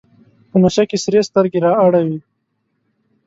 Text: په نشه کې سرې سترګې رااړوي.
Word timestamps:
په 0.49 0.57
نشه 0.61 0.83
کې 0.89 0.97
سرې 1.03 1.21
سترګې 1.29 1.59
رااړوي. 1.65 2.19